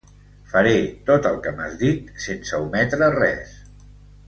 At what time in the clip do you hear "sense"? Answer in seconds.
2.25-2.63